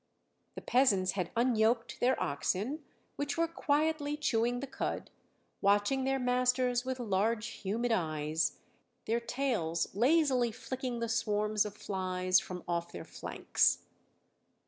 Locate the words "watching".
5.61-6.05